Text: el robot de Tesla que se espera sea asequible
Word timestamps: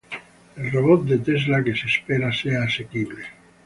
el 0.57 0.71
robot 0.71 1.05
de 1.05 1.19
Tesla 1.19 1.63
que 1.63 1.75
se 1.75 1.85
espera 1.85 2.33
sea 2.33 2.63
asequible 2.63 3.23